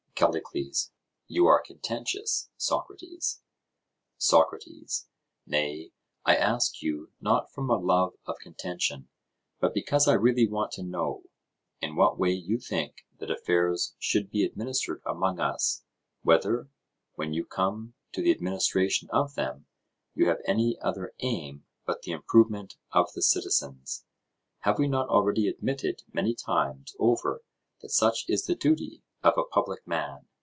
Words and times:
CALLICLES: 0.13 0.91
You 1.25 1.47
are 1.47 1.59
contentious, 1.59 2.51
Socrates. 2.55 3.41
SOCRATES: 4.19 5.07
Nay, 5.47 5.93
I 6.23 6.35
ask 6.35 6.83
you, 6.83 7.09
not 7.19 7.51
from 7.51 7.71
a 7.71 7.75
love 7.77 8.13
of 8.27 8.37
contention, 8.37 9.09
but 9.59 9.73
because 9.73 10.07
I 10.07 10.13
really 10.13 10.47
want 10.47 10.71
to 10.73 10.83
know 10.83 11.23
in 11.81 11.95
what 11.95 12.19
way 12.19 12.29
you 12.33 12.59
think 12.59 13.07
that 13.17 13.31
affairs 13.31 13.95
should 13.97 14.29
be 14.29 14.43
administered 14.45 15.01
among 15.07 15.39
us—whether, 15.39 16.69
when 17.15 17.33
you 17.33 17.43
come 17.43 17.95
to 18.11 18.21
the 18.21 18.29
administration 18.29 19.09
of 19.09 19.33
them, 19.33 19.65
you 20.13 20.27
have 20.27 20.41
any 20.45 20.77
other 20.81 21.15
aim 21.21 21.65
but 21.83 22.03
the 22.03 22.11
improvement 22.11 22.77
of 22.91 23.11
the 23.13 23.23
citizens? 23.23 24.05
Have 24.59 24.77
we 24.77 24.87
not 24.87 25.09
already 25.09 25.47
admitted 25.47 26.03
many 26.13 26.35
times 26.35 26.95
over 26.99 27.41
that 27.81 27.89
such 27.89 28.25
is 28.29 28.45
the 28.45 28.53
duty 28.53 29.01
of 29.23 29.37
a 29.37 29.43
public 29.43 29.85
man? 29.87 30.27